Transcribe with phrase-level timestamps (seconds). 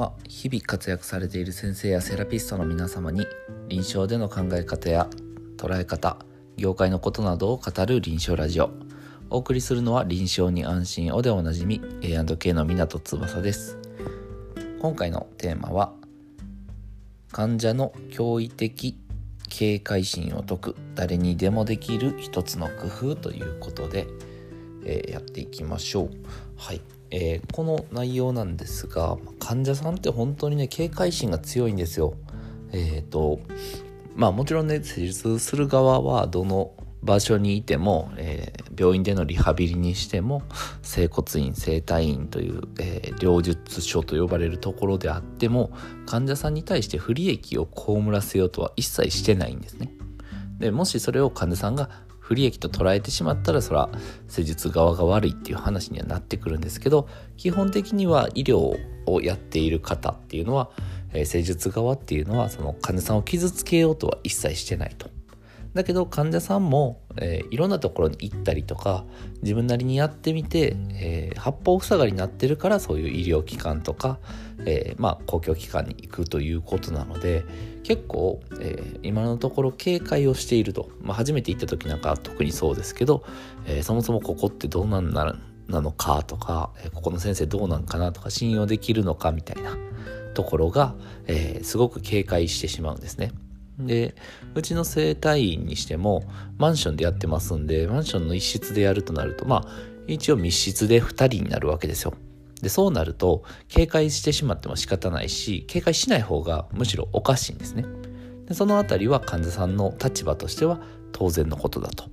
[0.00, 3.26] は日々活躍されている先生やセラピストの皆様に
[3.68, 5.06] 臨床での考え方や
[5.58, 6.16] 捉え方
[6.56, 8.70] 業界のことなどを語る臨床ラジオ。
[9.28, 13.78] お送りするのは臨床に安心をでおなじみ A&K の湊翼です。
[14.80, 15.92] 今回のテーマは
[17.30, 18.98] 患者の驚異的
[19.50, 24.06] 警戒心を解く誰にでもできる一つの工夫ということで、
[24.84, 26.10] えー、やっていきましょう。
[26.56, 26.80] はい。
[27.10, 32.14] えー、この内容なんですが患者さんって本当にね警戒心が強いんですよ。
[32.72, 33.40] えっ、ー、と
[34.14, 40.42] まあもちろんね施術する側はどの場所にいても、えー、病院でのリハビリにしても
[40.82, 45.72] 整骨院整体院という、えー、術所と呼ばれるところであっても
[46.06, 49.92] 患者さんに対して不利益を被らせようとは一切してないんですね。
[50.58, 51.88] でもしそれを患者さんが
[52.30, 53.88] 不利益と捉えてしまったらそら
[54.28, 60.70] 施術側が悪いっていう話にはなってくるんですけど基本的には医療をやっている方っていうのは、
[61.12, 65.10] え、施術側っていうのはその患者さんを傷つけようとは一切してないと。
[65.74, 69.04] だけど患者さんも、えー、いろんなところに行ったりとか
[69.42, 74.18] 自分なりにやってみて、えー、八方塞がりになってるからそういう医療機関とか、
[74.64, 77.44] えー、まあ、公共機関に行くということなので
[77.82, 83.24] 結構、え今のところ警戒をしていると、まあ、初めて行った時なんか特にそうですけど、
[83.66, 85.34] えそもそもここってどうなんな
[85.68, 89.76] のかとか、えここの先生どうなんかなとか信用できるのかみたいな
[90.34, 90.94] ところが、
[91.26, 93.32] えすごく警戒してしまうんですね。
[93.86, 94.14] で
[94.54, 96.24] うちの整体院にしても
[96.58, 99.68] マンションでやってますんでマンションの一室でやるとなるとまあ
[100.06, 102.14] 一応密室で2人になるわけですよ。
[102.62, 107.84] でそうなると警戒してしまっても仕方ないし警戒しない方がむしろおかしいんですね。
[108.46, 110.80] でそのあたりは患者さんの立場としては
[111.12, 112.04] 当然のことだと。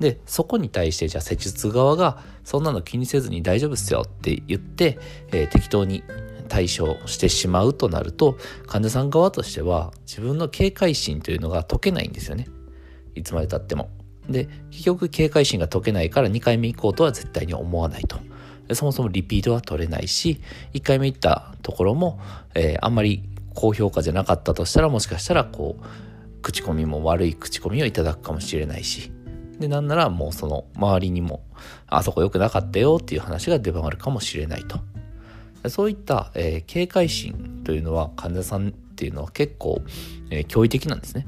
[0.00, 6.02] でそこに対してじゃあ施術側がそんなの気にせずに大丈夫っすよって言って、えー、適当に
[6.54, 8.38] 対処してしまうとなると
[8.68, 12.46] 患者さん側としては自分の警戒心というのが解けないんですよね。
[13.16, 13.90] いつまでたっても。
[14.28, 18.18] で結局警戒心が解けないから2回目行こうとは絶対に思わないと。
[18.72, 20.40] そもそもリピートは取れないし
[20.74, 22.20] 1回目行ったところも、
[22.54, 29.10] えー、あんまり高評価じゃなかったとしたらもしかしたらこう口コミも悪い口コミをいただくかもしれないし。
[29.58, 31.42] でなんならもうその周りにも
[31.88, 34.78] あそこ良くなかったよっていう話が出回るかもしれないと。
[35.68, 39.82] そういった、えー、警戒心というのは患者さんっていうのは結構、
[40.30, 41.26] えー、驚異的なんですね。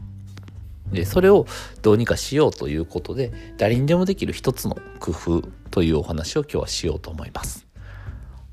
[0.93, 1.47] でそれを
[1.83, 7.67] どうにかしようということで誰にでもできる一つの工夫というお話を今日はしようと思います。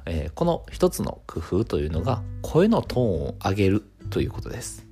[0.06, 4.86] えー、この一つの工夫というのが声のトーンを上げるということです。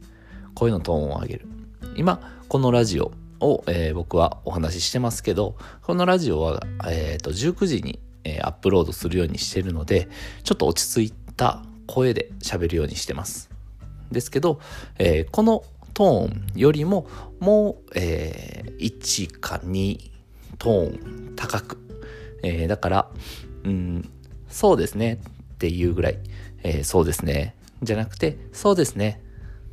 [0.54, 1.48] 声のトーンを上げる。
[1.96, 10.10] 今このラジオを、えー、僕はお話ししてますけどこのラジオは、えーと19時にえー、アップロードするようにしてるので、
[10.44, 13.50] ちょっと落ち着いた声で喋るようにしてます。
[14.12, 14.60] ですけど、
[14.98, 17.08] えー、このトーンよりも
[17.40, 20.12] もう、えー、1か2
[20.58, 21.78] トーン高く、
[22.44, 23.10] えー、だから、
[23.64, 24.10] うん、
[24.50, 25.22] そうですね
[25.54, 26.20] っていうぐらい、
[26.64, 29.22] えー、そうですねじゃなくて、そうですね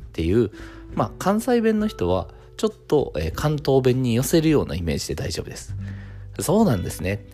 [0.07, 0.51] っていう、
[0.95, 2.27] まあ、関西弁の人は
[2.57, 5.75] ちょっと、え、関東弁に寄せるようなイメージで大丈夫です。
[6.39, 7.25] そうなんですね。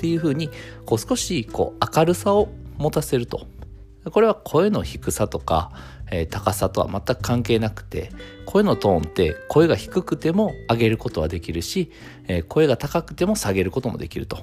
[0.00, 0.48] っていう風に
[0.86, 3.46] こう少しこう明るさを持たせると
[4.10, 5.72] これは声の低さとか、
[6.10, 8.10] えー、高さとは全く関係なくて
[8.46, 11.92] 声のトーンって声が低くても上げることはできるし、
[12.28, 14.38] えー、声が高くても下げることもできると。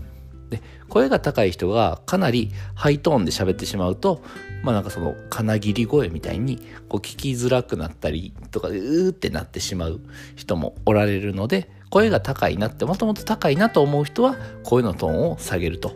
[0.51, 4.22] で声が高い人がかなりハイトーンで喋ってしまうと
[4.63, 10.00] まあなんかその金切り声みたいにこう聞きづらくなったりとかうーってなってしまう
[10.38, 15.94] 人もおられるので声が高いなってもともと高いなと思う人は声のトーンを下げると。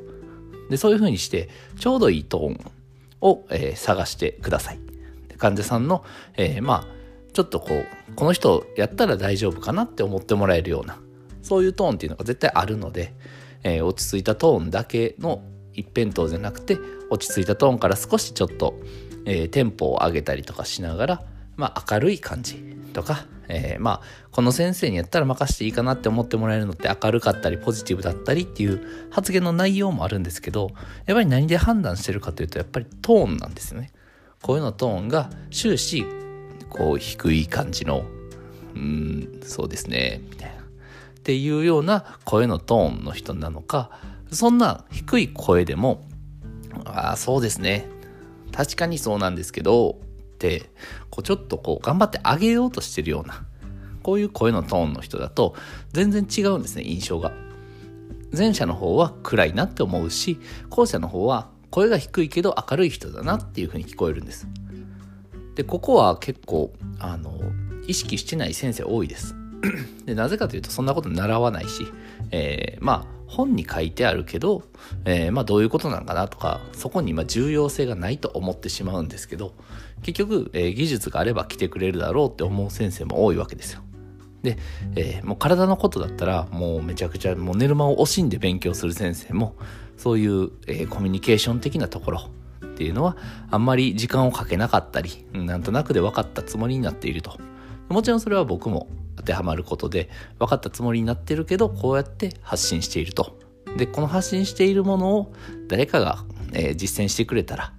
[0.69, 2.71] でそういうふうにしてちょうどいいトーン
[3.19, 4.79] を、えー、探してください。
[5.37, 6.05] 患者さんの、
[6.37, 6.87] えー、まあ
[7.33, 10.99] ちょっとこうこの人やったら大丈夫かなって思ってもらえるような
[11.41, 13.13] そういうトーンっていうのが絶対あるので、
[13.63, 15.43] えー、落ち着いたトーンだけの
[15.73, 16.77] 一辺倒じゃなくて
[17.09, 18.75] 落ち着いたトーンから少しちょっと、
[19.25, 21.23] えー、テンポを上げたりとかしながら、
[21.55, 22.80] まあ、明るい感じ。
[22.91, 24.01] とか、えー、まあ
[24.31, 30.71] この先生にやったら任せていいかなって思ってもらえるのって明るかったりポジティブだったりっていう発言の内容もあるんですけど
[31.05, 33.91] やっぱり何で判断してるかというとやっぱりトーンなんですよね。
[34.41, 36.05] こういうのトーンが終始
[36.69, 38.05] こう低い感じの
[38.75, 40.63] うんそうですねみたいなっ
[41.23, 43.91] ていうような声のトーンの人なのか
[44.31, 46.03] そんな低い声でも
[46.85, 47.87] ああそうですね
[48.51, 49.99] 確かにそうなんですけど
[50.41, 50.71] て
[51.11, 53.45] こうちょっとこう頑張ってあげようとしてるような
[54.01, 55.55] こういう声のトーンの人だと
[55.93, 57.31] 全然違うんですね印象が。
[58.35, 60.39] 前者の方は暗いなって思うし
[60.69, 64.47] 後者の方は声が低いけど明るい人だなっていうふうに聞こえるんです。
[65.55, 67.37] でここは結構あの
[67.87, 69.35] 意識してない先生多いです。
[70.05, 71.85] でなぜかというとそんなこと習わないし、
[72.31, 74.63] えー、まあ本に書いてあるけど、
[75.05, 79.53] えー、まあどういうことなのかなとかそこにま重要性がないと思ってしまうんですけど
[80.03, 83.81] 結局、えー、技術があれば来てくれるだろうって思う先生も多いわけですよ。
[84.43, 84.57] で、
[84.95, 89.55] えー、もう体のことだったらもうめちゃくちゃもう寝る間を惜しんで勉強する先生も
[89.97, 92.29] そういう、えコミュニケーション的なところ
[92.65, 93.15] っていうのは
[93.51, 97.37] あんまり時間をかけなかったりなんとなくで分かったつもりになっていると
[97.87, 98.87] もちろんそれは僕も
[99.21, 100.09] 当てはまることで
[100.39, 103.39] 分かったつもりになってるけどこうやって発信していると。
[103.77, 105.33] でこの発信しているものを
[105.69, 107.73] 誰かが、えー、実践してくれたら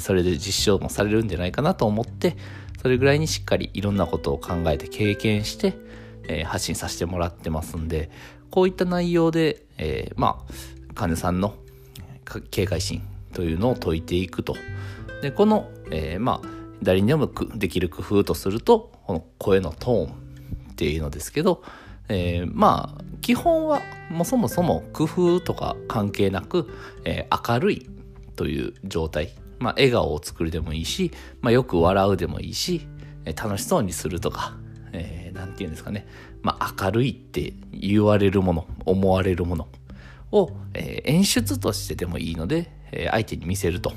[0.00, 2.36] それで実証もされるんじゃないかなと思って
[2.82, 5.74] それぐらいにしっかりいろんなことを考えて経験して、
[6.28, 8.10] えー、発信させてもらってますんで
[8.50, 11.54] こういった内容で、えー、まあ患者さんの
[12.50, 13.02] 警戒心
[13.32, 14.56] というのを解いていくと。
[15.22, 16.48] でこの、えー、まあ
[16.82, 20.25] 誰にでもできる工夫とするとこの声のトーン
[20.76, 21.62] ていうのですけど、
[22.08, 26.68] えー、まあ基本はもそもそも工夫とか関係なく、
[27.04, 27.90] えー、明るい
[28.36, 32.86] という状態、まあ、笑顔を作るでもいいし、まあ、よく笑うでもいいし、
[33.34, 34.54] 楽しそうにするとか
[34.92, 36.06] 何、えー、て言うんですかね、
[36.42, 39.68] まあ、明るいって言われるもの思われるもの
[40.30, 43.92] を、え、演出としてでもいいので、え、相手に見せると。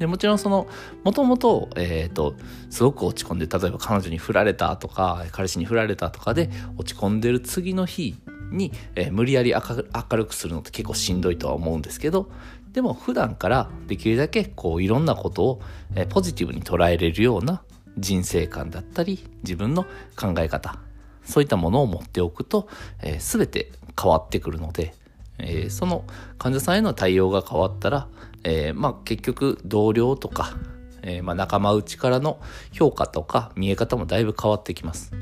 [0.00, 0.66] で、もちろんその、
[1.04, 2.34] もともと、えっ、と、
[2.70, 6.48] すごく落ち込んで、例えば彼女に振られたとか、彼氏に振られたとかで
[6.78, 8.16] 落ち込んでる次の日
[8.50, 12.30] に、えー、無理やり明るくするのって結構しんどいとは思うんですけど、
[12.72, 15.62] でも普段からできるだけこういろんなことを、
[15.94, 17.62] えー、ポジティブに捉えれるような
[17.98, 19.84] 人生観だったり、自分の
[20.16, 20.78] 考え方、
[21.24, 22.68] そういったものを持っておくと、
[23.02, 23.70] えー、全て
[24.00, 24.94] 変わってくるので、
[25.42, 26.04] えー、その
[26.38, 28.08] 患者さんへの対応が変わったら、
[28.44, 30.56] えー、まあ結局同僚とか、
[31.02, 32.40] えー、まあ仲間内からの
[32.72, 35.12] 評価とか見え方もだいぶ変わってきます。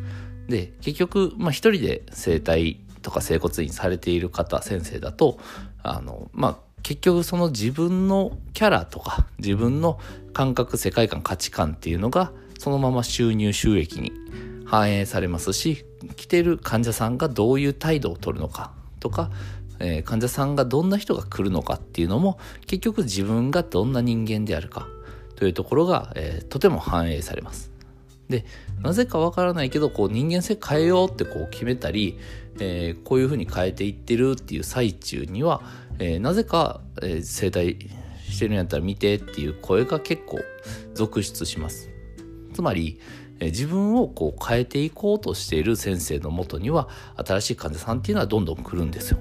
[0.49, 5.39] で、結局、まあ一人で整体とか整骨院されている方、先生だと、
[5.83, 9.99] あの、まあ結局その自分のキャラとか自分の
[10.33, 14.13] 感覚、世界観、価値観っていうのがそのまま収入、収益に
[14.65, 15.85] 反映されますし、
[16.17, 19.31] 来てる患者さんがどういう態度を取るのかとか、
[19.81, 24.89] えー、患者さんがどんな人が来るのかっていうのも結局自分がどんな人間であるか
[25.37, 27.71] というところが、えー、とても反映されます。
[28.29, 28.45] で
[28.83, 32.19] なぜかわからないけどこう人間性変えようってこう決めたり、
[32.61, 35.63] えー、こういうふうに変えていってるっていう最中には、
[35.99, 37.79] えー、なぜか、えー、整体
[38.29, 40.41] してるんやったら見てっていう声が結構
[40.95, 41.89] 続出します。
[42.53, 43.01] つまり、
[43.41, 49.19] え自分をこう変えていこうとしている先生のもとには新しい患者さんっていうのはどんどん来るんですよ。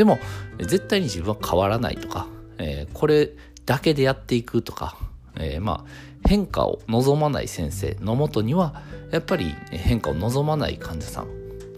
[0.00, 0.18] でも
[0.56, 2.26] 絶対に自分は変わらないとか、
[2.56, 3.32] えー、これ
[3.66, 4.96] だけでやっていくとか、
[5.36, 8.80] えー、まあ変化を望まない先生のもとには
[9.10, 11.26] やっぱり変化を望まない患者さん、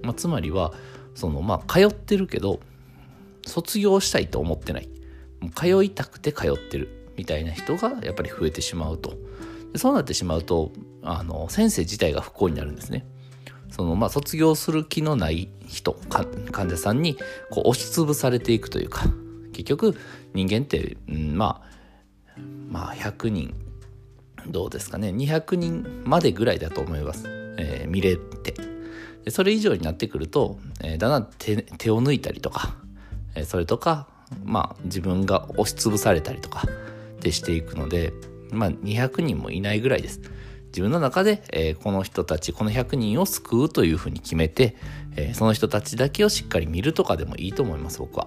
[0.05, 0.73] まあ、つまりは
[1.17, 2.61] そのまあ通ってるけど
[3.45, 4.89] 卒業したいと思ってない。
[5.57, 7.11] 通いたくて通ってる。
[7.17, 9.15] みたいな人がやっぱり増えてしまうと。
[9.75, 10.71] そうなってしまうと
[11.03, 13.05] あの先生自体が不幸になるんですね。
[13.73, 15.95] そのまあ卒業する気のない人
[16.53, 17.17] 患者さんに
[17.51, 19.07] こう押しつぶされていくというか
[19.53, 19.97] 結局
[20.35, 23.55] 人間って、うん、まあまあ100人
[24.47, 25.11] どうですかね。
[25.11, 27.25] 200人までぐらいだと思います、
[27.59, 28.55] えー、見れて。
[29.25, 32.75] でそれ以上になってくると、えー、だんだん手手を抜いたりとか、
[33.35, 34.09] えー、それとか
[34.45, 36.65] まあ自分が押しつぶされたりとか
[37.21, 38.13] でしていくので
[38.51, 40.21] まあ200人もいないぐらいです。
[40.73, 44.75] 自分の中で、えー、この人たち、この100人を救うというふうに決めて、
[45.17, 48.27] えー、その人たちだけをしっかり見るとかでもいいと思います、僕は。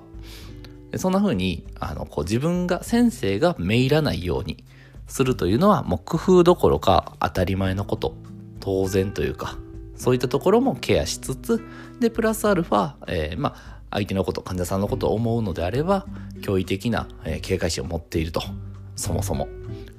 [0.91, 4.63] でそんな風に、あの、こう自分が、先生がめいらないように
[5.07, 8.15] するというのは、もう工夫どころか当たり前のこと、
[8.59, 9.57] 当然というか、
[9.95, 11.61] そういったところもケアしつつ、
[11.99, 16.05] で、プラスアルファ、えー、まあ、相手のこと、患者さんのことを思うのであれば、
[16.41, 18.41] 驚異的な、え、警戒心を持っていると。
[18.95, 19.47] そもそも。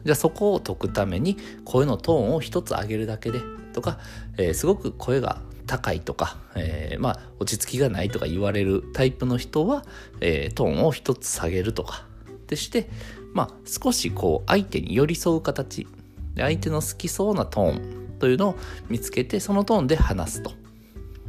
[0.07, 3.41] じゃあそこを解くために声のトーンを一つ上げるだけで
[3.73, 3.99] とか、
[4.39, 9.85] えー、すごく声が高いとか、えー、まあ落ち着きがないとか言われるタイプの人は、
[10.21, 12.07] えー、トーンを一つ下げるとか
[12.47, 12.89] でして
[13.35, 15.89] まあ少しこう相手に寄り添う形
[16.35, 18.57] で相手の好きそうなトーンというのを
[18.89, 20.53] 見つけてそのトーンで話すと。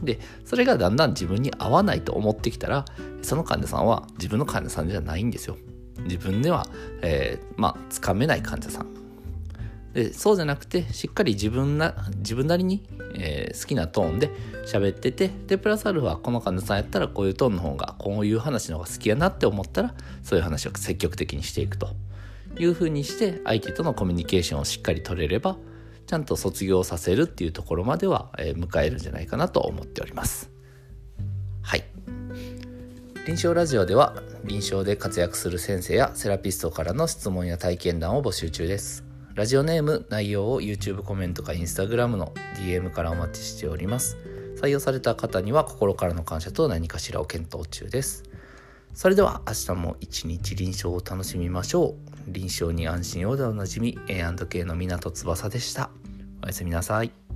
[0.04, 2.86] でそれがだんだん自分に合わないと思ってきたら
[3.24, 5.58] その患者さんは自分の患者さんじゃないんですよ。
[6.04, 6.68] 自分では、
[7.02, 8.88] えー、まあつかめない患者さん。
[9.94, 12.86] でそうじゃなくてしっかり自分な自分なりに、
[13.16, 14.30] えー、好きなトーンで
[14.68, 21.90] 喋っててでプラスアルファこの患者さんやったらこういうトーンの方がこういう話の方が好きやなって思ったらそういう話を積極的にしていくと。
[22.60, 25.58] いうふうにして相手とのコミュニケーションをしっかり取れれば
[26.08, 30.57] ちゃんと卒業させるっていうところまでは、え迎えるんじゃないかなと思っております。
[33.28, 34.16] 臨床ラジオでは
[34.46, 39.04] 臨床で活躍する先生やセラピストからの質問や体験談を募集中です。
[39.36, 44.16] ラジオネーム内容を YouTube コメントか Instagram の DM からお待ちしております。
[44.56, 48.24] 採用された方には心からの感謝と何かしらを検討中です。
[48.94, 51.98] それでは明日も一日臨床を楽しみましょ
[52.30, 52.32] う。
[52.32, 55.90] 臨床に安心をでおなじみ A&K の港翼でした。
[56.42, 57.27] おやすみなさい。